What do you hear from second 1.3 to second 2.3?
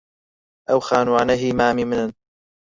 هیی مامی منن.